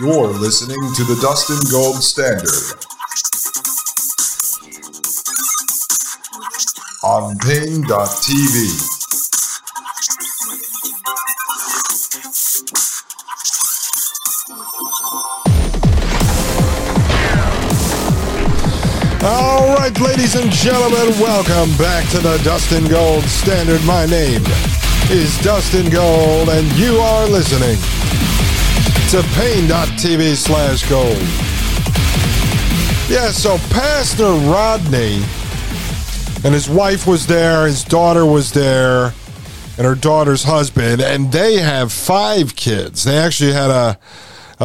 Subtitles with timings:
[0.00, 2.48] You're listening to the Dustin Gold Standard
[7.04, 8.92] on Paine.tv.
[19.24, 23.84] All right, ladies and gentlemen, welcome back to the Dustin Gold Standard.
[23.84, 24.42] My name
[25.10, 27.76] is Dustin Gold, and you are listening
[29.10, 31.16] to paine.tv slash gold.
[33.10, 35.22] Yeah, so Pastor Rodney
[36.44, 39.12] and his wife was there, his daughter was there,
[39.76, 43.04] and her daughter's husband, and they have five kids.
[43.04, 43.98] They actually had a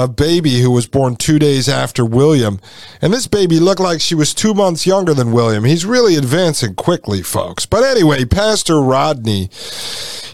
[0.03, 2.59] a baby who was born two days after William.
[3.02, 5.63] And this baby looked like she was two months younger than William.
[5.63, 7.66] He's really advancing quickly, folks.
[7.66, 9.50] But anyway, Pastor Rodney,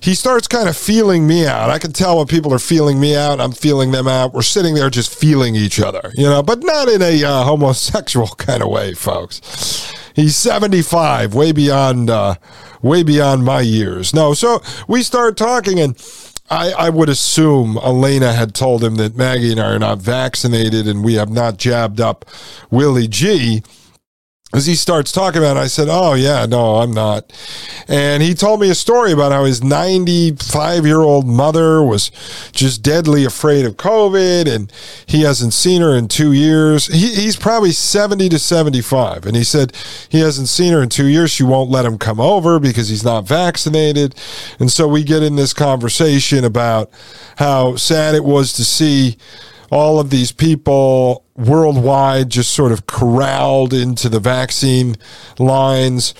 [0.01, 1.69] he starts kind of feeling me out.
[1.69, 4.33] I can tell when people are feeling me out, I'm feeling them out.
[4.33, 8.27] We're sitting there just feeling each other, you know, but not in a uh, homosexual
[8.37, 9.93] kind of way, folks.
[10.13, 12.35] He's 75, way beyond, uh,
[12.81, 14.13] way beyond my years.
[14.13, 15.97] No, so we start talking and
[16.53, 20.87] I, I would assume Elena had told him that Maggie and I are not vaccinated
[20.87, 22.25] and we have not jabbed up
[22.69, 23.63] Willie G
[24.53, 27.33] as he starts talking about it, I said, Oh, yeah, no, I'm not.
[27.87, 32.11] And he told me a story about how his 95 year old mother was
[32.51, 34.71] just deadly afraid of COVID and
[35.07, 36.85] he hasn't seen her in two years.
[36.85, 39.25] He, he's probably 70 to 75.
[39.25, 39.73] And he said
[40.09, 41.31] he hasn't seen her in two years.
[41.31, 44.13] She won't let him come over because he's not vaccinated.
[44.59, 46.91] And so we get in this conversation about
[47.37, 49.17] how sad it was to see
[49.71, 54.95] all of these people worldwide just sort of corralled into the vaccine
[55.39, 56.13] lines.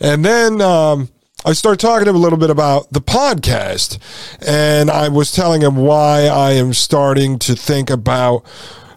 [0.00, 1.08] And then um,
[1.44, 3.98] I started talking to him a little bit about the podcast.
[4.46, 8.44] And I was telling him why I am starting to think about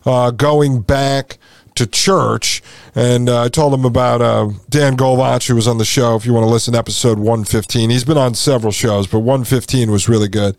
[0.05, 1.37] uh, going back
[1.75, 2.61] to church.
[2.95, 6.15] And uh, I told him about uh, Dan Golvach, who was on the show.
[6.15, 9.91] If you want to listen to episode 115, he's been on several shows, but 115
[9.91, 10.57] was really good.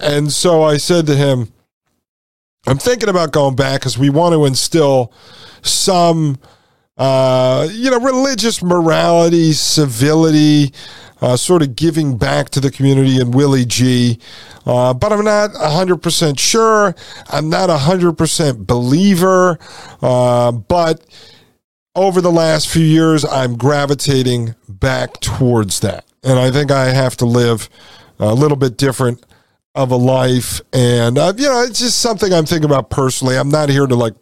[0.00, 1.52] And so I said to him,
[2.66, 5.12] I'm thinking about going back because we want to instill
[5.62, 6.38] some,
[6.96, 10.72] uh, you know, religious morality, civility,
[11.20, 14.20] uh, sort of giving back to the community and Willie G.
[14.64, 16.94] Uh, but I'm not 100% sure.
[17.30, 19.58] I'm not 100% believer.
[20.00, 21.04] Uh, but
[21.96, 26.04] over the last few years, I'm gravitating back towards that.
[26.22, 27.68] And I think I have to live
[28.20, 29.24] a little bit different
[29.74, 33.38] of a life and uh, you know it's just something i'm thinking about personally.
[33.38, 34.12] I'm not here to like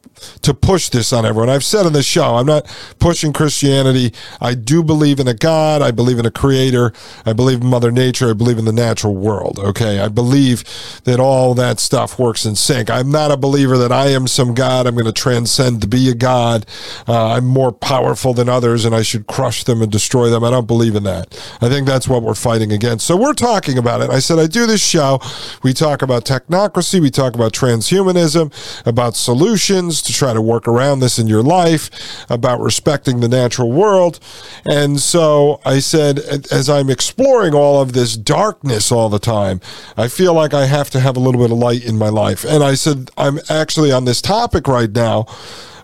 [0.42, 1.48] to push this on everyone.
[1.48, 2.66] I've said on the show i'm not
[3.00, 4.14] pushing christianity.
[4.40, 5.82] I do believe in a god.
[5.82, 6.92] I believe in a creator.
[7.26, 8.30] I believe in mother nature.
[8.30, 9.98] I believe in the natural world okay?
[9.98, 10.62] I believe
[11.02, 12.88] that all that stuff works in sync.
[12.88, 14.86] I'm not a believer that i am some god.
[14.86, 16.64] I'm going to transcend to be a god.
[17.08, 20.44] Uh, i'm more powerful than others and i should crush them and destroy them.
[20.44, 21.26] I don't believe in that.
[21.60, 23.04] I think that's what we're fighting against.
[23.04, 24.10] So we're talking about it.
[24.10, 25.18] I said i do this show
[25.62, 28.52] we talk about technocracy, we talk about transhumanism,
[28.86, 31.90] about solutions to try to work around this in your life,
[32.30, 34.20] about respecting the natural world.
[34.64, 36.18] And so I said,
[36.50, 39.60] as I'm exploring all of this darkness all the time,
[39.96, 42.44] I feel like I have to have a little bit of light in my life.
[42.44, 45.26] And I said, I'm actually on this topic right now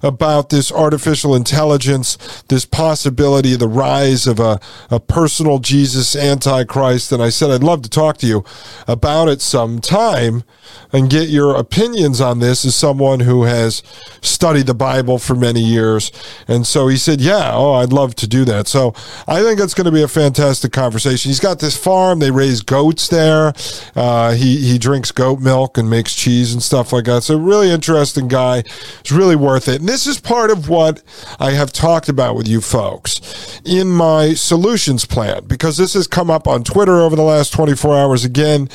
[0.02, 4.60] about this artificial intelligence, this possibility, the rise of a,
[4.90, 7.12] a personal Jesus Antichrist.
[7.12, 8.44] And I said, I'd love to talk to you
[8.86, 10.44] about it sometime
[10.92, 13.82] and get your opinions on this as someone who has
[14.20, 16.12] studied the Bible for many years.
[16.48, 18.66] And so he said, Yeah, oh, I'd love to do that.
[18.66, 18.94] So
[19.26, 21.28] I think it's going to be a fantastic conversation.
[21.28, 23.52] He's got this farm, they raise goats there.
[23.94, 27.22] Uh, he, he drinks goat milk and makes cheese and stuff like that.
[27.22, 28.58] So, really interesting guy.
[29.00, 29.82] It's really worth it.
[29.86, 31.00] And this is part of what
[31.38, 36.28] I have talked about with you folks in my solutions plan because this has come
[36.28, 38.68] up on Twitter over the last 24 hours again.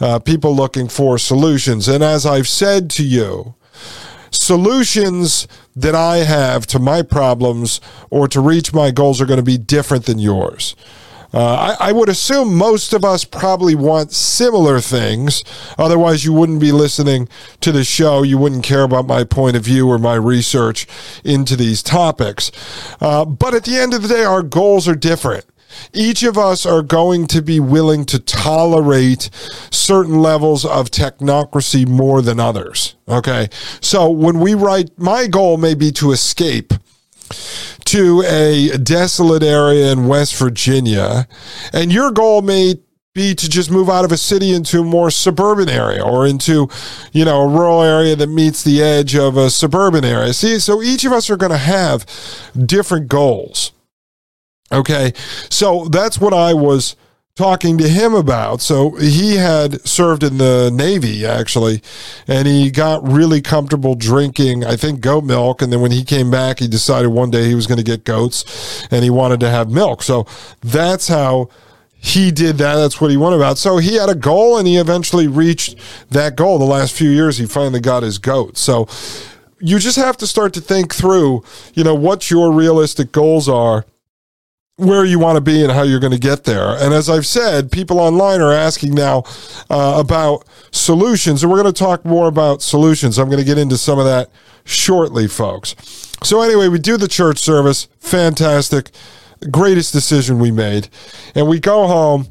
[0.00, 1.86] Uh, people looking for solutions.
[1.86, 3.54] And as I've said to you,
[4.32, 5.46] solutions
[5.76, 7.80] that I have to my problems
[8.10, 10.74] or to reach my goals are going to be different than yours.
[11.36, 15.44] Uh, I, I, would assume most of us probably want similar things.
[15.76, 17.28] Otherwise, you wouldn't be listening
[17.60, 18.22] to the show.
[18.22, 20.86] You wouldn't care about my point of view or my research
[21.24, 22.50] into these topics.
[23.02, 25.44] Uh, but at the end of the day, our goals are different
[25.92, 29.28] each of us are going to be willing to tolerate
[29.70, 32.96] certain levels of technocracy more than others.
[33.06, 33.48] Okay.
[33.82, 36.72] So when we write, my goal may be to escape
[37.86, 41.26] to a desolate area in West Virginia,
[41.72, 42.74] and your goal may
[43.14, 46.68] be to just move out of a city into a more suburban area or into,
[47.12, 50.34] you know, a rural area that meets the edge of a suburban area.
[50.34, 52.04] See, so each of us are going to have
[52.66, 53.72] different goals.
[54.70, 55.12] Okay.
[55.48, 56.94] So that's what I was
[57.36, 58.62] talking to him about.
[58.62, 61.82] So he had served in the Navy actually,
[62.26, 65.60] and he got really comfortable drinking, I think, goat milk.
[65.60, 68.04] And then when he came back, he decided one day he was going to get
[68.04, 70.02] goats and he wanted to have milk.
[70.02, 70.26] So
[70.62, 71.50] that's how
[71.98, 72.76] he did that.
[72.76, 73.58] That's what he went about.
[73.58, 75.76] So he had a goal and he eventually reached
[76.10, 76.58] that goal.
[76.58, 78.56] The last few years, he finally got his goat.
[78.56, 78.88] So
[79.60, 81.44] you just have to start to think through,
[81.74, 83.84] you know, what your realistic goals are
[84.76, 86.76] where you want to be and how you're going to get there.
[86.76, 89.24] And as I've said, people online are asking now
[89.70, 93.18] uh, about solutions, and we're going to talk more about solutions.
[93.18, 94.30] I'm going to get into some of that
[94.64, 95.74] shortly, folks.
[96.22, 97.88] So, anyway, we do the church service.
[98.00, 98.90] Fantastic.
[99.50, 100.88] Greatest decision we made.
[101.34, 102.28] And we go home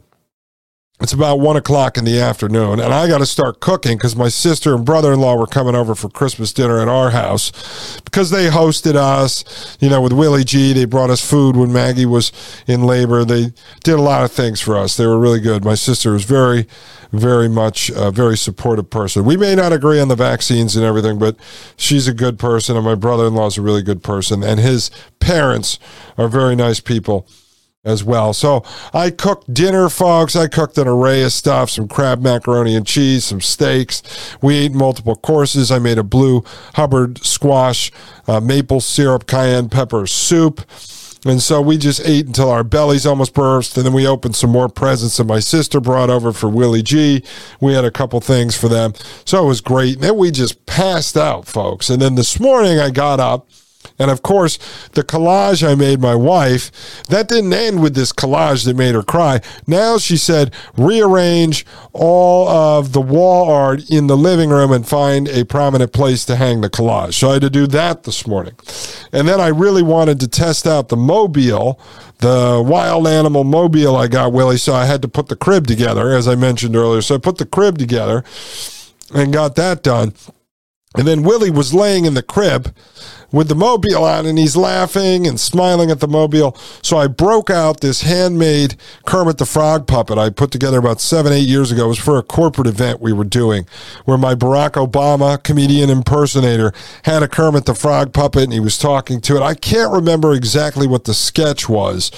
[1.02, 4.30] it's about one o'clock in the afternoon, and I got to start cooking because my
[4.30, 8.30] sister and brother in law were coming over for Christmas dinner at our house because
[8.30, 10.72] they hosted us, you know, with Willie G.
[10.72, 12.32] They brought us food when Maggie was
[12.66, 13.26] in labor.
[13.26, 13.52] They
[13.84, 14.96] did a lot of things for us.
[14.96, 15.66] They were really good.
[15.66, 16.66] My sister was very,
[17.12, 19.26] very much a very supportive person.
[19.26, 21.36] We may not agree on the vaccines and everything, but
[21.76, 24.62] she's a good person, and my brother in law is a really good person, and
[24.62, 25.78] his parents
[26.18, 27.28] are very nice people
[27.86, 28.34] as well.
[28.34, 30.36] So I cooked dinner, folks.
[30.36, 34.02] I cooked an array of stuff some crab macaroni and cheese, some steaks.
[34.42, 35.72] We ate multiple courses.
[35.72, 36.44] I made a blue
[36.74, 37.92] Hubbard squash,
[38.28, 40.66] uh, maple syrup, cayenne pepper soup.
[41.26, 43.78] And so we just ate until our bellies almost burst.
[43.78, 47.24] And then we opened some more presents that my sister brought over for Willie G.
[47.60, 48.94] We had a couple things for them.
[49.26, 49.96] So it was great.
[49.96, 51.90] And then we just passed out, folks.
[51.90, 53.48] And then this morning I got up
[53.98, 54.58] and of course,
[54.94, 59.04] the collage I made my wife, that didn't end with this collage that made her
[59.04, 59.42] cry.
[59.68, 65.28] Now she said, rearrange all of the wall art in the living room and find
[65.30, 67.14] a prominent place to hang the collage.
[67.14, 68.56] So I had to do that this morning.
[69.12, 71.80] And then I really wanted to test out the mobile,
[72.20, 74.58] the wild animal mobile I got, Willie.
[74.58, 77.02] So I had to put the crib together, as I mentioned earlier.
[77.02, 78.24] So I put the crib together
[79.14, 80.14] and got that done.
[80.98, 82.74] And then Willie was laying in the crib
[83.36, 86.56] with the mobile on and he's laughing and smiling at the mobile.
[86.82, 91.34] So I broke out this handmade Kermit the Frog puppet I put together about seven,
[91.34, 91.84] eight years ago.
[91.84, 93.68] It was for a corporate event we were doing
[94.06, 96.74] where my Barack Obama comedian impersonator
[97.04, 99.42] had a Kermit the Frog puppet and he was talking to it.
[99.42, 102.12] I can't remember exactly what the sketch was,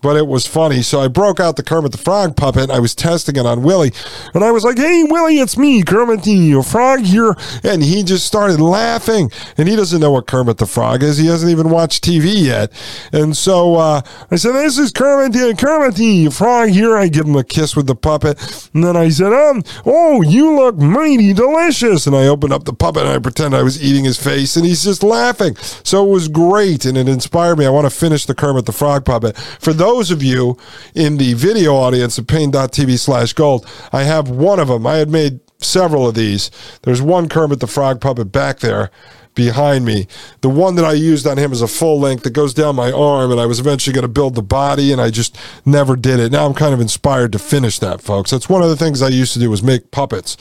[0.00, 0.80] but it was funny.
[0.80, 3.92] So I broke out the Kermit the Frog puppet I was testing it on Willie.
[4.32, 7.36] And I was like, hey, Willie, it's me, Kermit the Frog here.
[7.62, 9.30] And he just started laughing.
[9.58, 11.18] And he doesn't know what Kermit the Frog is.
[11.18, 12.72] He hasn't even watched TV yet.
[13.12, 16.96] And so uh, I said, This is Kermit the Kermit the Frog here.
[16.96, 18.40] I give him a kiss with the puppet.
[18.72, 22.06] And then I said, um, Oh, you look mighty delicious.
[22.06, 24.56] And I opened up the puppet and I pretend I was eating his face.
[24.56, 25.56] And he's just laughing.
[25.82, 26.84] So it was great.
[26.84, 27.66] And it inspired me.
[27.66, 29.36] I want to finish the Kermit the Frog puppet.
[29.36, 30.56] For those of you
[30.94, 34.86] in the video audience of paine.tv slash gold, I have one of them.
[34.86, 36.50] I had made several of these.
[36.82, 38.90] There's one Kermit the Frog puppet back there
[39.34, 40.06] behind me.
[40.40, 42.92] The one that I used on him is a full length that goes down my
[42.92, 46.20] arm, and I was eventually going to build the body, and I just never did
[46.20, 46.32] it.
[46.32, 48.30] Now I'm kind of inspired to finish that, folks.
[48.30, 50.36] That's one of the things I used to do was make puppets,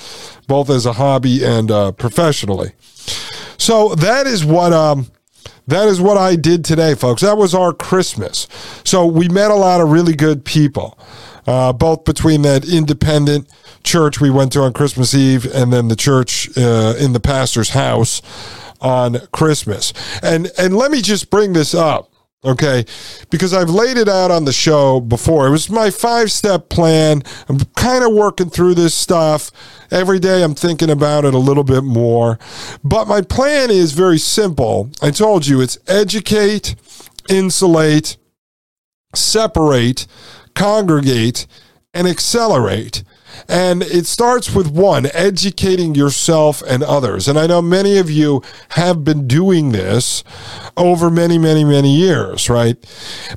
[0.48, 2.74] both as a hobby and uh, professionally.
[3.58, 5.12] So that is what um,
[5.68, 7.22] that is what I did today, folks.
[7.22, 8.48] That was our Christmas.
[8.84, 10.98] So we met a lot of really good people,
[11.48, 13.48] uh, both between that independent
[13.84, 17.70] church we went to on Christmas Eve and then the church uh, in the pastor's
[17.70, 18.22] house
[18.82, 19.94] on Christmas.
[20.22, 22.12] And and let me just bring this up
[22.44, 22.86] okay?
[23.30, 25.48] Because I've laid it out on the show before.
[25.48, 27.24] It was my five step plan.
[27.48, 29.52] I'm kind of working through this stuff.
[29.92, 32.40] Every day I'm thinking about it a little bit more.
[32.84, 34.90] But my plan is very simple.
[35.02, 36.76] I told you it's educate,
[37.30, 38.18] insulate,
[39.14, 40.08] separate,
[40.56, 41.48] congregate,
[41.94, 43.04] and accelerate.
[43.48, 47.28] And it starts with one, educating yourself and others.
[47.28, 50.24] And I know many of you have been doing this
[50.78, 52.78] over many, many, many years, right?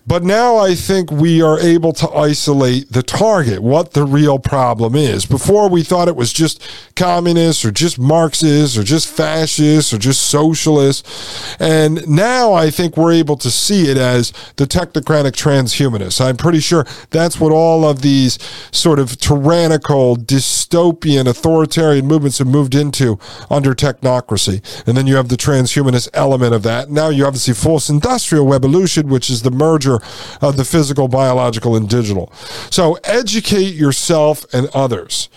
[0.06, 4.94] But now I think we are able to isolate the target, what the real problem
[4.94, 5.26] is.
[5.26, 6.62] Before we thought it was just
[6.96, 11.56] communists or just Marxists or just fascists or just socialists.
[11.60, 16.20] And now I think we're able to see it as the technocratic transhumanists.
[16.20, 18.38] I'm pretty sure that's what all of these
[18.70, 23.18] sort of tyrannical, dystopian, authoritarian movements have moved into
[23.50, 24.62] under technocracy.
[24.86, 26.90] And then you have the transhumanist element of that.
[26.90, 30.00] Now you obviously fourth industrial revolution, which is the merger
[30.40, 32.32] of the physical, biological, and digital.
[32.70, 35.28] So educate yourself and others.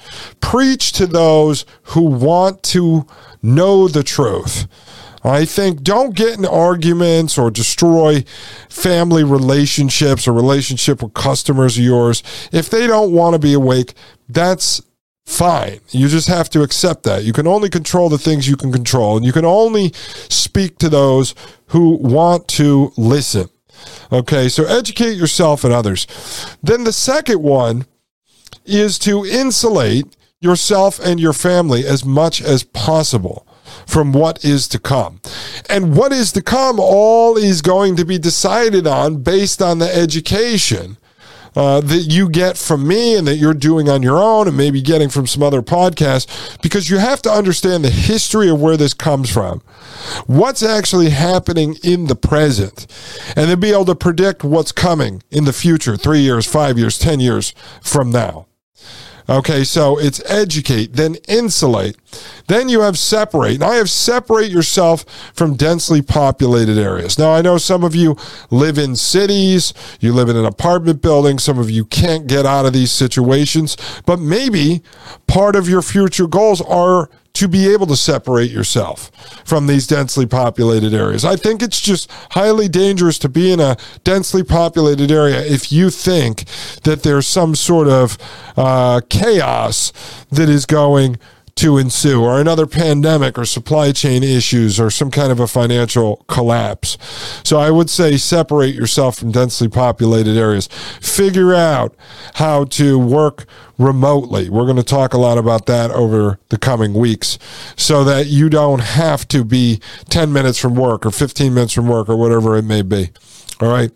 [0.42, 3.06] Preach to those who want to
[3.42, 4.68] know the truth.
[5.24, 8.24] I think don't get in arguments or destroy
[8.70, 12.24] family relationships or relationship with customers of yours.
[12.52, 13.94] If they don't want to be awake,
[14.30, 14.82] that's
[15.26, 15.80] fine.
[15.90, 17.24] You just have to accept that.
[17.24, 19.92] You can only control the things you can control, and you can only
[20.30, 21.36] speak to those
[21.68, 23.50] who want to listen.
[24.12, 26.08] Okay, so educate yourself and others.
[26.64, 27.86] Then the second one
[28.66, 33.47] is to insulate yourself and your family as much as possible
[33.86, 35.22] from what is to come.
[35.69, 39.93] And what is to come all is going to be decided on based on the
[39.93, 40.98] education
[41.57, 44.81] uh, that you get from me and that you're doing on your own and maybe
[44.81, 48.93] getting from some other podcasts because you have to understand the history of where this
[48.93, 49.62] comes from,
[50.27, 52.86] what's actually happening in the present,
[53.36, 57.00] and then be able to predict what's coming in the future three years, five years,
[57.00, 58.47] 10 years from now.
[59.29, 61.98] Okay, so it's educate, then insulate.
[62.48, 63.55] Then you have separate.
[63.55, 65.03] And I have separate yourself
[65.34, 67.19] from densely populated areas.
[67.19, 68.15] Now, I know some of you
[68.51, 72.65] live in cities, you live in an apartment building, some of you can't get out
[72.65, 74.81] of these situations, but maybe
[75.27, 79.12] part of your future goals are to be able to separate yourself
[79.46, 81.24] from these densely populated areas.
[81.24, 85.91] I think it's just highly dangerous to be in a densely populated area if you
[85.91, 86.46] think
[86.82, 88.17] that there's some sort of
[88.58, 89.94] uh, chaos
[90.32, 91.20] that is going
[91.58, 96.26] to ensue, or another pandemic, or supply chain issues, or some kind of a financial
[96.28, 96.98] collapse.
[97.44, 100.68] So I would say separate yourself from densely populated areas.
[101.02, 101.96] Figure out
[102.36, 103.46] how to work
[103.78, 104.50] remotely.
[104.50, 107.38] We're going to talk a lot about that over the coming weeks
[107.76, 111.88] so that you don't have to be 10 minutes from work or 15 minutes from
[111.88, 113.10] work or whatever it may be.
[113.60, 113.92] All right.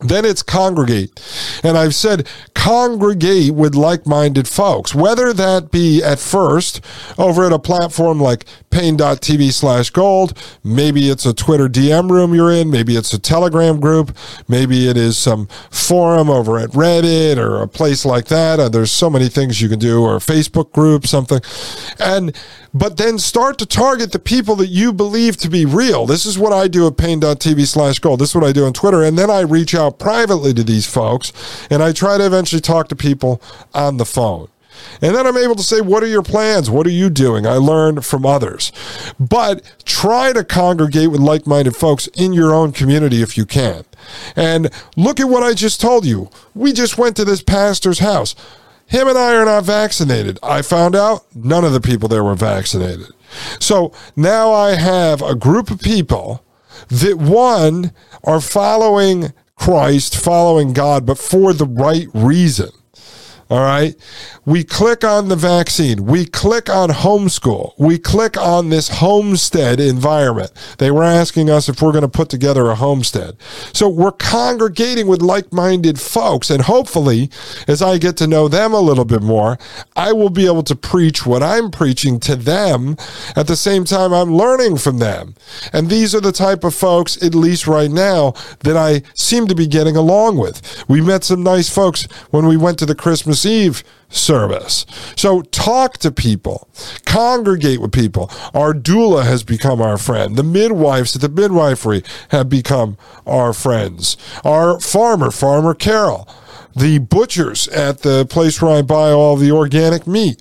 [0.00, 1.20] Then it's congregate.
[1.62, 6.84] And I've said congregate with like minded folks, whether that be at first
[7.16, 10.36] over at a platform like paine.tv slash gold.
[10.62, 12.70] Maybe it's a Twitter DM room you're in.
[12.70, 14.14] Maybe it's a Telegram group.
[14.48, 18.72] Maybe it is some forum over at Reddit or a place like that.
[18.72, 21.40] There's so many things you can do, or a Facebook group, something.
[21.98, 22.36] And
[22.78, 26.04] but then start to target the people that you believe to be real.
[26.04, 28.20] This is what I do at paine.tv slash gold.
[28.20, 29.02] This is what I do on Twitter.
[29.02, 31.32] And then I reach out privately to these folks
[31.70, 33.40] and I try to eventually talk to people
[33.72, 34.48] on the phone.
[35.00, 36.68] And then I'm able to say, What are your plans?
[36.68, 37.46] What are you doing?
[37.46, 38.72] I learn from others.
[39.18, 43.84] But try to congregate with like minded folks in your own community if you can.
[44.36, 46.28] And look at what I just told you.
[46.54, 48.34] We just went to this pastor's house.
[48.86, 50.38] Him and I are not vaccinated.
[50.42, 53.08] I found out none of the people there were vaccinated.
[53.58, 56.44] So now I have a group of people
[56.88, 62.70] that, one, are following Christ, following God, but for the right reason.
[63.48, 63.94] All right.
[64.44, 66.04] We click on the vaccine.
[66.04, 67.74] We click on homeschool.
[67.78, 70.50] We click on this homestead environment.
[70.78, 73.36] They were asking us if we're going to put together a homestead.
[73.72, 76.50] So we're congregating with like minded folks.
[76.50, 77.30] And hopefully,
[77.68, 79.58] as I get to know them a little bit more,
[79.94, 82.96] I will be able to preach what I'm preaching to them
[83.36, 85.36] at the same time I'm learning from them.
[85.72, 89.54] And these are the type of folks, at least right now, that I seem to
[89.54, 90.84] be getting along with.
[90.88, 94.86] We met some nice folks when we went to the Christmas Christmas Eve service.
[95.16, 96.68] So talk to people,
[97.04, 98.30] congregate with people.
[98.54, 100.36] Our doula has become our friend.
[100.36, 104.16] The midwives at the midwifery have become our friends.
[104.42, 106.26] Our farmer, Farmer Carol,
[106.74, 110.40] the butchers at the place where I buy all the organic meat.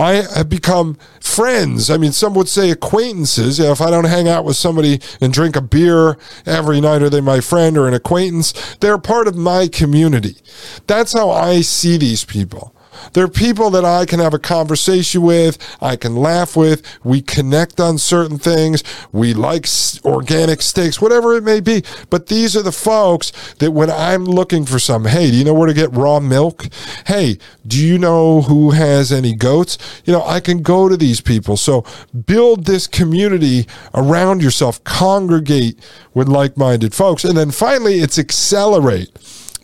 [0.00, 1.90] I have become friends.
[1.90, 3.58] I mean, some would say acquaintances.
[3.58, 6.16] You know, if I don't hang out with somebody and drink a beer
[6.46, 8.54] every night, are they my friend or an acquaintance?
[8.80, 10.36] They're part of my community.
[10.86, 12.74] That's how I see these people.
[13.12, 17.80] They're people that I can have a conversation with, I can laugh with, we connect
[17.80, 18.82] on certain things,
[19.12, 19.66] we like
[20.04, 21.82] organic steaks, whatever it may be.
[22.08, 25.54] But these are the folks that when I'm looking for some, hey, do you know
[25.54, 26.66] where to get raw milk?
[27.06, 29.78] Hey, do you know who has any goats?
[30.04, 31.56] You know, I can go to these people.
[31.56, 31.84] So
[32.26, 35.78] build this community around yourself, congregate
[36.14, 37.24] with like minded folks.
[37.24, 39.10] And then finally, it's accelerate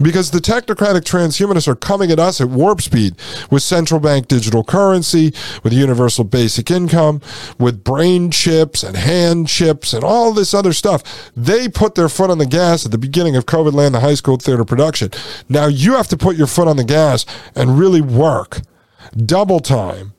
[0.01, 3.17] because the technocratic transhumanists are coming at us at warp speed
[3.51, 7.21] with central bank digital currency, with universal basic income,
[7.59, 11.31] with brain chips and hand chips and all this other stuff.
[11.37, 14.15] They put their foot on the gas at the beginning of COVID land, the high
[14.15, 15.11] school theater production.
[15.49, 17.25] Now you have to put your foot on the gas
[17.55, 18.61] and really work
[19.15, 20.13] double time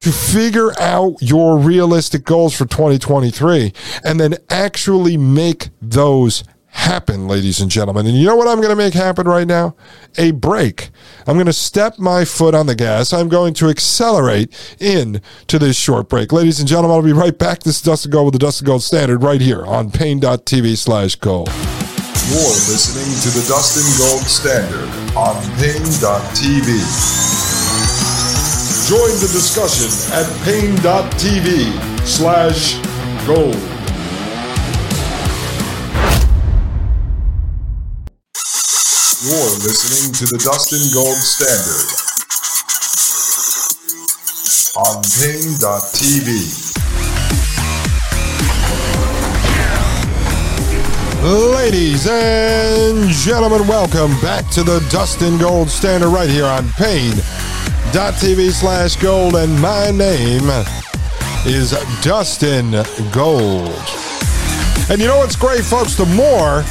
[0.00, 3.72] to figure out your realistic goals for 2023
[4.02, 8.06] and then actually make those happen, ladies and gentlemen.
[8.06, 9.74] And you know what I'm going to make happen right now?
[10.18, 10.90] A break.
[11.26, 13.12] I'm going to step my foot on the gas.
[13.12, 16.32] I'm going to accelerate in to this short break.
[16.32, 17.62] Ladies and gentlemen, I'll be right back.
[17.62, 21.48] This is Dustin Gold with the Dustin Gold Standard right here on Paine.tv slash gold.
[21.48, 22.38] You're
[22.70, 26.68] listening to the Dustin Gold Standard on Paine.tv.
[28.88, 32.80] Join the discussion at Paine.tv slash
[33.26, 33.79] gold.
[39.22, 41.84] You're listening to the Dustin Gold Standard
[44.80, 46.24] on Paine.tv.
[51.52, 58.96] Ladies and gentlemen, welcome back to the Dustin Gold Standard right here on Paine.tv slash
[58.96, 59.34] gold.
[59.34, 60.48] And my name
[61.44, 62.70] is Dustin
[63.12, 63.76] Gold.
[64.88, 65.94] And you know what's great, folks?
[65.94, 66.64] The more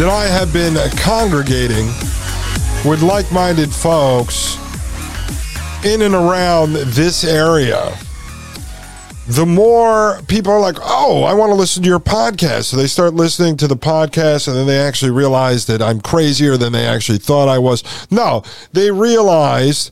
[0.00, 1.84] that I have been congregating
[2.88, 4.56] with like minded folks
[5.84, 7.94] in and around this area,
[9.28, 12.64] the more people are like, oh, I want to listen to your podcast.
[12.64, 16.56] So they start listening to the podcast and then they actually realize that I'm crazier
[16.56, 17.84] than they actually thought I was.
[18.10, 19.90] No, they realized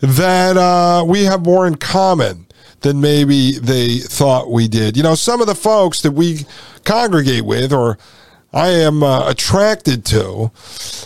[0.00, 2.46] that uh, we have more in common
[2.82, 4.98] than maybe they thought we did.
[4.98, 6.44] You know, some of the folks that we
[6.84, 7.96] congregate with or
[8.56, 10.50] I am uh, attracted to,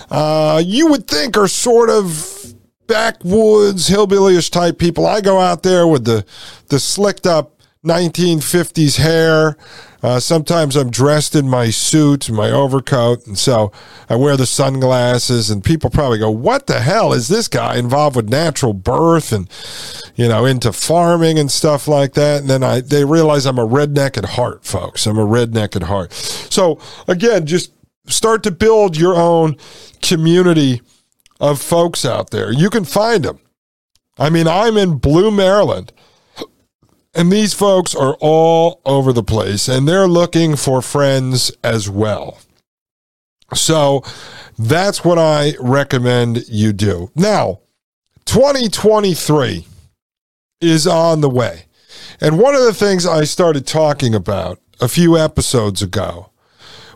[0.09, 2.55] uh, you would think are sort of
[2.87, 5.05] backwoods, hillbillyish type people.
[5.05, 6.25] I go out there with the,
[6.69, 9.57] the slicked up 1950s hair.
[10.03, 13.71] Uh, sometimes I'm dressed in my suit and my overcoat, and so
[14.09, 15.51] I wear the sunglasses.
[15.51, 19.49] And people probably go, "What the hell is this guy involved with natural birth and
[20.15, 23.67] you know into farming and stuff like that?" And then I they realize I'm a
[23.67, 25.07] redneck at heart, folks.
[25.07, 26.13] I'm a redneck at heart.
[26.13, 27.73] So again, just
[28.07, 29.57] start to build your own
[30.03, 30.81] community
[31.41, 32.53] of folks out there.
[32.53, 33.39] You can find them.
[34.19, 35.93] I mean, I'm in Blue, Maryland.
[37.15, 42.39] And these folks are all over the place and they're looking for friends as well.
[43.55, 44.03] So
[44.59, 47.11] that's what I recommend you do.
[47.17, 47.61] Now,
[48.27, 49.67] 2023
[50.61, 51.65] is on the way.
[52.21, 56.31] And one of the things I started talking about a few episodes ago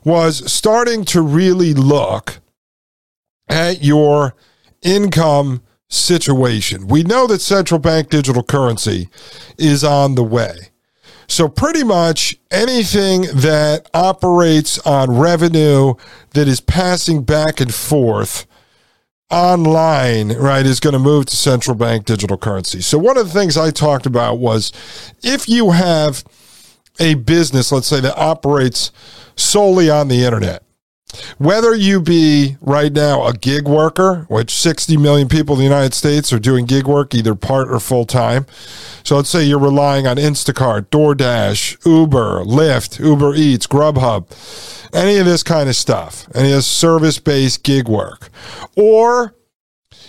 [0.04, 2.40] was starting to really look
[3.48, 4.34] at your
[4.82, 5.62] income
[5.94, 6.88] situation.
[6.88, 9.08] We know that central bank digital currency
[9.58, 10.70] is on the way.
[11.26, 15.94] So, pretty much anything that operates on revenue
[16.34, 18.46] that is passing back and forth
[19.30, 22.82] online, right, is going to move to central bank digital currency.
[22.82, 24.72] So, one of the things I talked about was
[25.22, 26.24] if you have
[27.00, 28.92] a business, let's say, that operates
[29.36, 30.63] solely on the internet,
[31.38, 35.94] whether you be right now a gig worker, which 60 million people in the United
[35.94, 38.46] States are doing gig work, either part or full time.
[39.04, 44.26] So let's say you're relying on Instacart, DoorDash, Uber, Lyft, Uber Eats, Grubhub,
[44.94, 48.30] any of this kind of stuff, any of service based gig work.
[48.76, 49.34] Or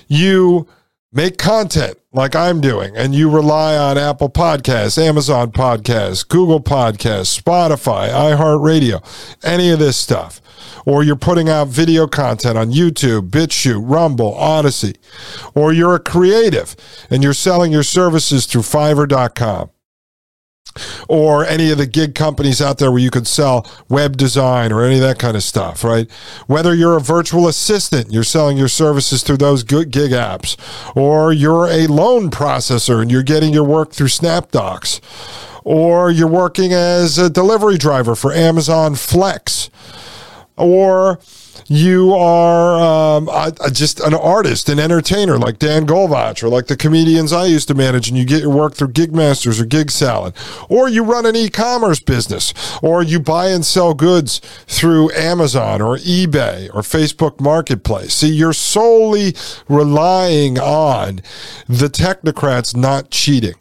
[0.07, 0.67] you
[1.15, 7.41] make content like I'm doing, and you rely on Apple Podcasts, Amazon Podcasts, Google Podcasts,
[7.41, 9.01] Spotify, iHeartRadio,
[9.43, 10.41] any of this stuff,
[10.85, 14.97] or you're putting out video content on YouTube, BitChute, Rumble, Odysee,
[15.55, 16.75] or you're a creative
[17.09, 19.71] and you're selling your services through Fiverr.com
[21.07, 24.83] or any of the gig companies out there where you could sell web design or
[24.83, 26.09] any of that kind of stuff, right?
[26.47, 30.57] Whether you're a virtual assistant, you're selling your services through those good gig apps,
[30.95, 34.99] or you're a loan processor and you're getting your work through SnapDocs,
[35.63, 39.69] or you're working as a delivery driver for Amazon Flex,
[40.57, 41.19] or
[41.67, 43.29] you are um,
[43.71, 47.73] just an artist, an entertainer like Dan Golvach or like the comedians I used to
[47.73, 50.33] manage, and you get your work through Gigmasters or Gig Salad,
[50.69, 55.97] or you run an e-commerce business, or you buy and sell goods through Amazon or
[55.97, 58.13] eBay or Facebook Marketplace.
[58.13, 59.35] See, you're solely
[59.67, 61.21] relying on
[61.67, 63.55] the technocrats not cheating.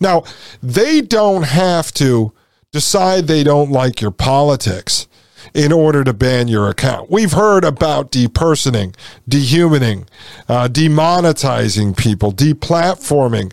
[0.00, 0.24] Now,
[0.62, 2.32] they don't have to
[2.72, 5.06] decide they don't like your politics
[5.52, 7.10] in order to ban your account.
[7.10, 8.94] We've heard about depersoning,
[9.28, 10.06] dehumaning,
[10.48, 13.52] uh, demonetizing people, deplatforming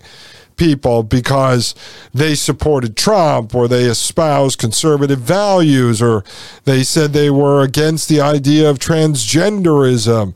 [0.62, 1.74] people because
[2.14, 6.24] they supported Trump or they espoused conservative values or
[6.66, 10.36] they said they were against the idea of transgenderism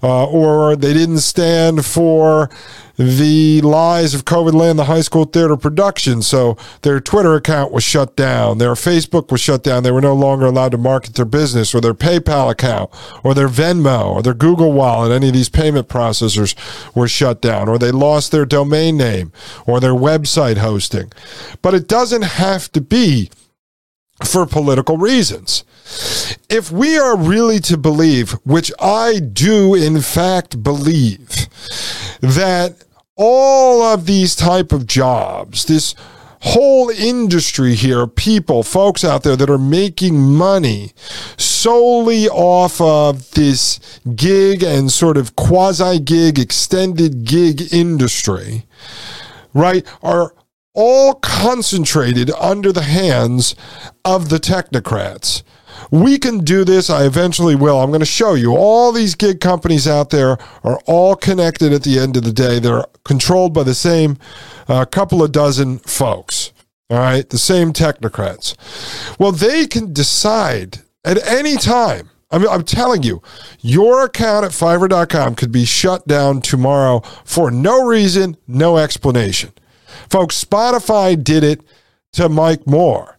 [0.00, 2.48] uh, or they didn't stand for
[2.96, 6.22] the lies of COVID land the high school theater production.
[6.22, 8.58] So their Twitter account was shut down.
[8.58, 9.82] Their Facebook was shut down.
[9.82, 12.90] They were no longer allowed to market their business or their PayPal account
[13.22, 15.12] or their Venmo or their Google Wallet.
[15.12, 16.54] Any of these payment processors
[16.94, 19.32] were shut down or they lost their domain name
[19.66, 21.12] or their website hosting.
[21.62, 23.30] But it doesn't have to be
[24.24, 25.64] for political reasons.
[26.48, 31.48] If we are really to believe, which I do in fact believe,
[32.20, 32.84] that
[33.16, 35.94] all of these type of jobs, this
[36.40, 40.92] whole industry here, people, folks out there that are making money
[41.36, 43.80] solely off of this
[44.14, 48.66] gig and sort of quasi gig, extended gig industry,
[49.54, 50.34] right, are
[50.74, 53.54] all concentrated under the hands
[54.04, 55.42] of the technocrats.
[55.90, 56.90] We can do this.
[56.90, 57.80] I eventually will.
[57.80, 58.56] I'm going to show you.
[58.56, 62.58] All these gig companies out there are all connected at the end of the day.
[62.58, 64.18] They're controlled by the same
[64.68, 66.52] uh, couple of dozen folks.
[66.90, 67.28] All right.
[67.28, 68.56] The same technocrats.
[69.18, 72.10] Well, they can decide at any time.
[72.30, 73.22] I mean, I'm telling you,
[73.60, 79.52] your account at fiverr.com could be shut down tomorrow for no reason, no explanation.
[80.10, 81.60] Folks, Spotify did it
[82.14, 83.18] to Mike Moore.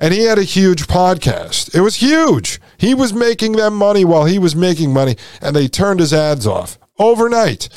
[0.00, 1.74] And he had a huge podcast.
[1.74, 2.60] It was huge.
[2.76, 6.46] He was making them money while he was making money, and they turned his ads
[6.46, 7.68] off overnight.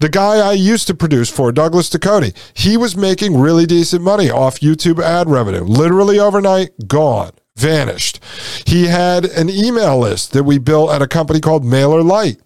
[0.00, 4.30] The guy I used to produce for, Douglas Ducote, he was making really decent money
[4.30, 5.62] off YouTube ad revenue.
[5.62, 8.22] Literally overnight, gone, vanished.
[8.66, 12.40] He had an email list that we built at a company called MailerLite.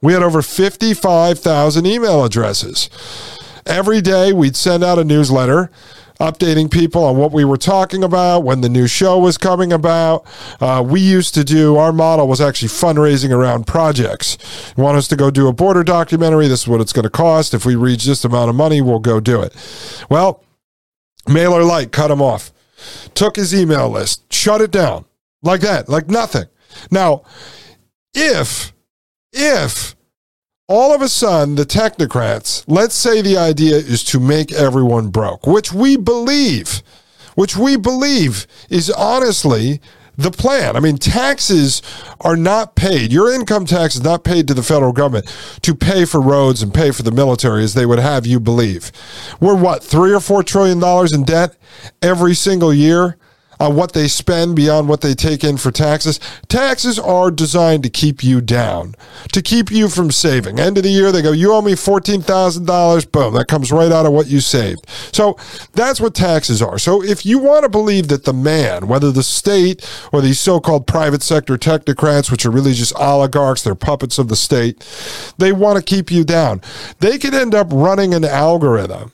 [0.00, 2.88] We had over 55,000 email addresses.
[3.66, 5.70] Every day we'd send out a newsletter
[6.20, 10.26] updating people on what we were talking about, when the new show was coming about.
[10.60, 14.36] Uh, we used to do, our model was actually fundraising around projects.
[14.76, 16.48] You want us to go do a border documentary?
[16.48, 17.54] This is what it's going to cost.
[17.54, 19.54] If we reach this amount of money, we'll go do it.
[20.10, 20.44] Well,
[21.26, 22.52] MailerLite cut him off,
[23.14, 25.04] took his email list, shut it down
[25.42, 26.46] like that, like nothing.
[26.90, 27.22] Now,
[28.14, 28.72] if,
[29.32, 29.94] if,
[30.68, 35.46] all of a sudden, the technocrats, let's say the idea is to make everyone broke,
[35.46, 36.82] which we believe,
[37.34, 39.80] which we believe is honestly
[40.18, 40.76] the plan.
[40.76, 41.80] I mean, taxes
[42.20, 43.12] are not paid.
[43.12, 45.26] Your income tax is not paid to the federal government
[45.62, 48.92] to pay for roads and pay for the military as they would have you believe.
[49.40, 51.56] We're what, three or four trillion dollars in debt
[52.02, 53.16] every single year?
[53.60, 56.20] On what they spend beyond what they take in for taxes.
[56.48, 58.94] Taxes are designed to keep you down,
[59.32, 60.60] to keep you from saving.
[60.60, 63.12] End of the year, they go, You owe me $14,000.
[63.12, 64.86] Boom, that comes right out of what you saved.
[65.12, 65.36] So
[65.72, 66.78] that's what taxes are.
[66.78, 70.60] So if you want to believe that the man, whether the state or these so
[70.60, 74.86] called private sector technocrats, which are really just oligarchs, they're puppets of the state,
[75.38, 76.60] they want to keep you down.
[77.00, 79.12] They could end up running an algorithm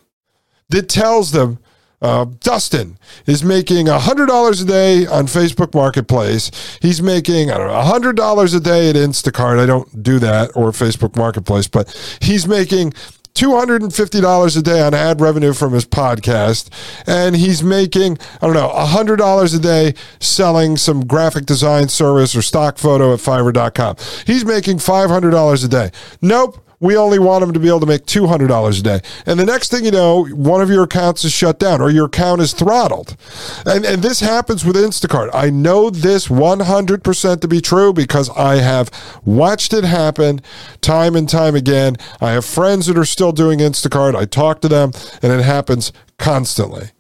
[0.71, 1.59] that tells them
[2.05, 6.51] uh, Dustin is making $100 a day on Facebook Marketplace.
[6.83, 9.59] He's making, I don't know, $100 a day at Instacart.
[9.59, 11.89] I don't do that or Facebook Marketplace, but
[12.21, 12.93] he's making
[13.35, 16.69] $250 a day on ad revenue from his podcast.
[17.07, 22.43] And he's making, I don't know, $100 a day selling some graphic design service or
[22.43, 23.97] stock photo at fiverr.com.
[24.27, 25.91] He's making $500 a day.
[26.21, 29.01] Nope we only want them to be able to make $200 a day.
[29.25, 32.05] And the next thing you know, one of your accounts is shut down or your
[32.07, 33.17] account is throttled.
[33.65, 35.31] And, and this happens with Instacart.
[35.33, 38.91] I know this 100% to be true because I have
[39.25, 40.43] watched it happen
[40.83, 41.97] time and time again.
[42.21, 44.15] I have friends that are still doing Instacart.
[44.15, 44.93] I talk to them,
[45.23, 46.91] and it happens constantly.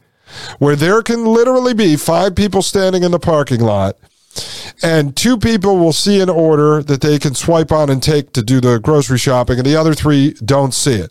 [0.58, 3.98] Where there can literally be five people standing in the parking lot
[4.82, 8.42] and two people will see an order that they can swipe on and take to
[8.42, 11.10] do the grocery shopping, and the other three don't see it.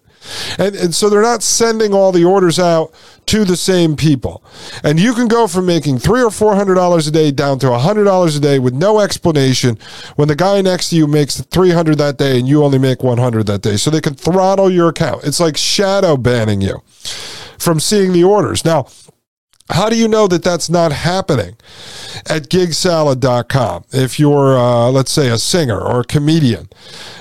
[0.57, 2.93] And, and so they're not sending all the orders out
[3.25, 4.41] to the same people.
[4.81, 7.73] And you can go from making three or four hundred dollars a day down to
[7.73, 9.77] a hundred dollars a day with no explanation
[10.15, 13.03] when the guy next to you makes three hundred that day and you only make
[13.03, 13.75] one hundred that day.
[13.75, 15.25] So they can throttle your account.
[15.25, 16.81] It's like shadow banning you
[17.59, 18.63] from seeing the orders.
[18.63, 18.87] Now,
[19.69, 21.55] how do you know that that's not happening
[22.27, 23.85] at gigsalad.com?
[23.91, 26.69] If you're, uh, let's say, a singer or a comedian,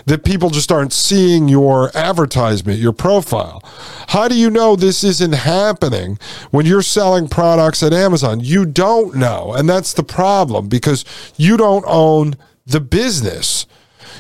[0.07, 3.63] that people just aren't seeing your advertisement, your profile.
[4.09, 6.19] How do you know this isn't happening
[6.51, 8.41] when you're selling products at Amazon?
[8.41, 9.53] You don't know.
[9.55, 11.05] And that's the problem because
[11.37, 12.35] you don't own
[12.67, 13.67] the business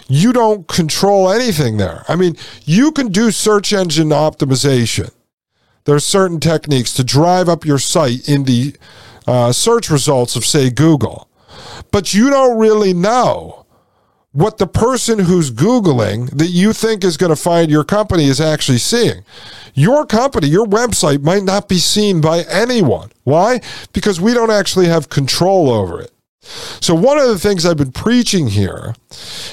[0.09, 2.05] you don't control anything there.
[2.07, 5.11] I mean, you can do search engine optimization
[5.85, 8.75] there are certain techniques to drive up your site in the
[9.27, 11.29] uh, search results of, say, Google.
[11.91, 13.67] But you don't really know
[14.33, 18.41] what the person who's Googling that you think is going to find your company is
[18.41, 19.25] actually seeing.
[19.75, 23.11] Your company, your website might not be seen by anyone.
[23.25, 23.61] Why?
[23.93, 26.13] Because we don't actually have control over it.
[26.81, 28.95] So, one of the things I've been preaching here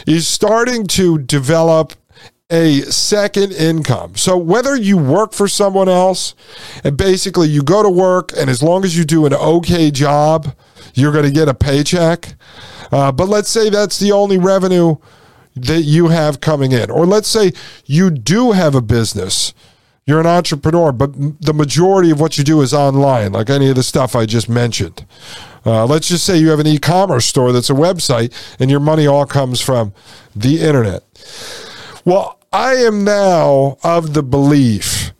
[0.07, 1.93] is starting to develop
[2.49, 4.15] a second income.
[4.15, 6.33] So whether you work for someone else
[6.83, 10.55] and basically you go to work and as long as you do an okay job,
[10.95, 12.33] you're going to get a paycheck.
[12.91, 14.95] Uh, but let's say that's the only revenue
[15.55, 16.89] that you have coming in.
[16.89, 17.51] Or let's say
[17.85, 19.53] you do have a business.
[20.07, 23.75] You're an entrepreneur, but the majority of what you do is online, like any of
[23.75, 25.05] the stuff I just mentioned.
[25.63, 28.79] Uh, let's just say you have an e commerce store that's a website and your
[28.79, 29.93] money all comes from
[30.35, 31.03] the internet.
[32.05, 35.13] Well, I am now of the belief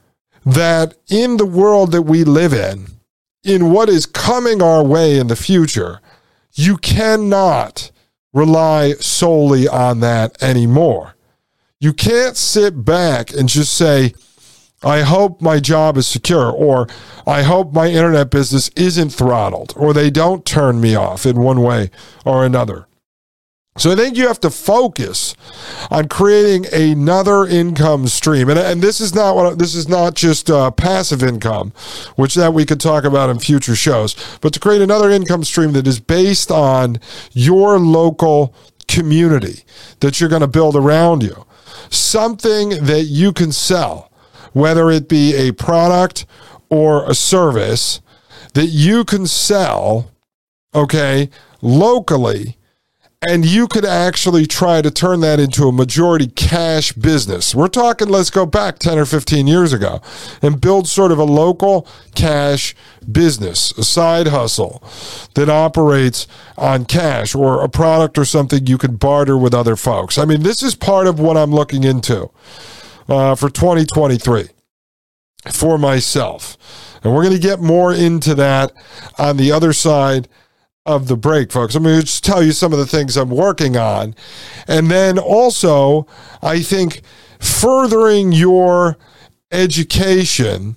[0.46, 2.88] that in the world that we live in,
[3.44, 6.02] in what is coming our way in the future,
[6.54, 7.92] you cannot
[8.34, 11.16] rely solely on that anymore.
[11.80, 14.14] You can't sit back and just say,
[14.82, 16.88] I hope my job is secure, or
[17.28, 21.62] I hope my internet business isn't throttled, or they don't turn me off in one
[21.62, 21.92] way
[22.26, 22.88] or another.
[23.80, 25.36] So I think you have to focus
[25.90, 30.50] on creating another income stream, and and this is not what this is not just
[30.50, 31.72] uh, passive income,
[32.18, 35.72] which that we could talk about in future shows, but to create another income stream
[35.72, 37.00] that is based on
[37.32, 38.54] your local
[38.90, 39.64] community
[40.02, 41.46] that you're going to build around you,
[41.90, 44.12] something that you can sell,
[44.52, 46.26] whether it be a product
[46.70, 48.02] or a service
[48.56, 50.12] that you can sell,
[50.76, 51.30] okay,
[51.62, 52.58] locally
[53.28, 57.54] and you could actually try to turn that into a majority cash business.
[57.54, 60.02] We're talking, let's go back 10 or 15 years ago
[60.42, 62.76] and build sort of a local cash
[63.12, 64.82] business, a side hustle
[65.34, 66.28] that operates
[66.58, 70.18] on cash or a product or something you can barter with other folks.
[70.18, 72.30] I mean, this is part of what I'm looking into
[73.10, 74.48] uh, for 2023
[75.52, 76.56] for myself.
[77.04, 78.72] And we're going to get more into that
[79.18, 80.30] on the other side
[80.86, 81.76] of the break, folks.
[81.76, 84.16] I'm going to just tell you some of the things I'm working on.
[84.68, 86.08] And then also,
[86.42, 87.02] I think
[87.40, 88.98] furthering your
[89.52, 90.76] education,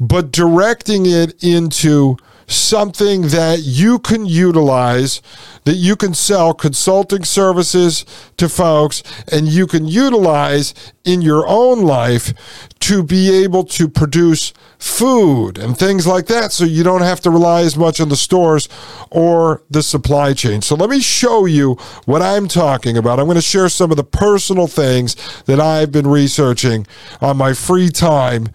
[0.00, 5.22] but directing it into something that you can utilize,
[5.64, 8.04] that you can sell consulting services
[8.36, 10.74] to folks, and you can utilize
[11.04, 12.32] in your own life
[12.80, 17.30] to be able to produce food and things like that so you don't have to
[17.30, 18.68] rely as much on the stores
[19.10, 20.60] or the supply chain.
[20.60, 21.74] So let me show you
[22.04, 23.20] what I'm talking about.
[23.20, 26.86] I'm going to share some of the personal things that I've been researching
[27.20, 28.48] on my free time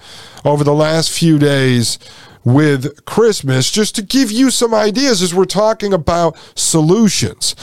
[0.44, 1.98] over the last few days
[2.44, 7.56] with Christmas just to give you some ideas as we're talking about solutions.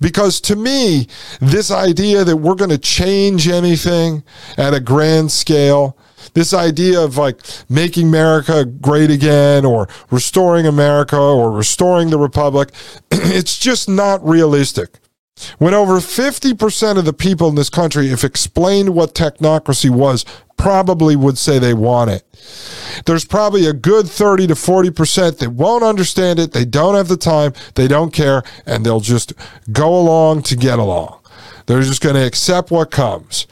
[0.00, 1.06] Because to me,
[1.40, 4.22] this idea that we're going to change anything
[4.56, 5.96] at a grand scale,
[6.34, 12.70] this idea of like making America great again or restoring America or restoring the Republic,
[13.10, 15.00] it's just not realistic.
[15.58, 20.24] When over 50% of the people in this country, if explained what technocracy was,
[20.56, 22.24] probably would say they want it.
[23.06, 26.52] There's probably a good 30 to 40% that won't understand it.
[26.52, 27.54] They don't have the time.
[27.74, 28.42] They don't care.
[28.66, 29.32] And they'll just
[29.72, 31.20] go along to get along.
[31.66, 33.46] They're just going to accept what comes.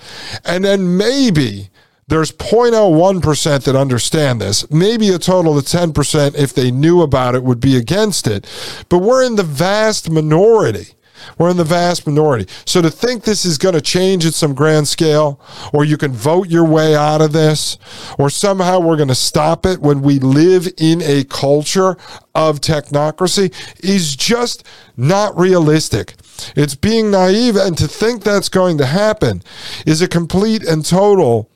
[0.45, 1.71] And then maybe
[2.09, 4.69] there's 0.01% that understand this.
[4.71, 8.47] Maybe a total of 10% if they knew about it would be against it.
[8.89, 10.95] But we're in the vast minority.
[11.39, 12.47] We're in the vast minority.
[12.65, 15.41] So to think this is going to change at some grand scale,
[15.73, 17.79] or you can vote your way out of this,
[18.19, 21.97] or somehow we're going to stop it when we live in a culture
[22.35, 23.53] of technocracy
[23.83, 24.65] is just
[24.97, 26.15] not realistic.
[26.55, 29.43] It's being naive, and to think that's going to happen
[29.87, 31.51] is a complete and total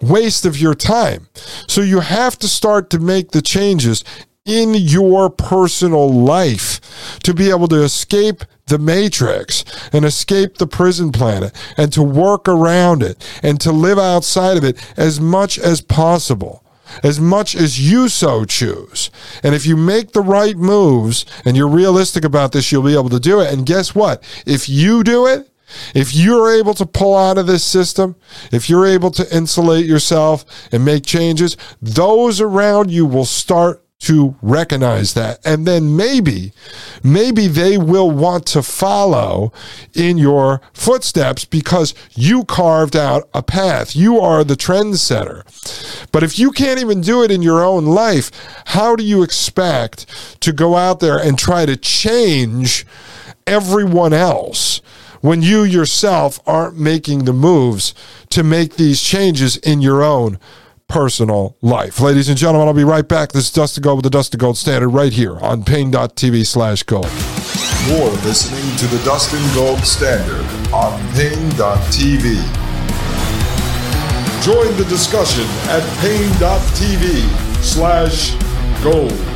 [0.00, 1.28] waste of your time.
[1.66, 4.04] So you have to start to make the changes
[4.48, 6.80] in your personal life
[7.22, 12.48] to be able to escape the matrix and escape the prison planet and to work
[12.48, 16.64] around it and to live outside of it as much as possible.
[17.02, 19.10] As much as you so choose.
[19.42, 23.10] And if you make the right moves and you're realistic about this, you'll be able
[23.10, 23.52] to do it.
[23.52, 24.22] And guess what?
[24.46, 25.50] If you do it,
[25.94, 28.16] if you're able to pull out of this system,
[28.52, 34.36] if you're able to insulate yourself and make changes, those around you will start to
[34.42, 35.40] recognize that.
[35.44, 36.52] And then maybe,
[37.02, 39.52] maybe they will want to follow
[39.92, 43.96] in your footsteps because you carved out a path.
[43.96, 45.42] You are the trendsetter.
[46.12, 48.30] But if you can't even do it in your own life,
[48.66, 50.06] how do you expect
[50.40, 52.86] to go out there and try to change
[53.46, 54.80] everyone else?
[55.20, 57.92] when you yourself aren't making the moves
[58.30, 60.38] to make these changes in your own
[60.88, 62.00] personal life.
[62.00, 63.32] Ladies and gentlemen, I'll be right back.
[63.32, 67.06] This is Dustin Gold with the Dustin Gold Standard right here on Paine.tv slash gold.
[67.86, 72.34] You're listening to the Dustin Gold Standard on Paine.tv.
[74.42, 78.34] Join the discussion at Paine.tv slash
[78.82, 79.27] gold.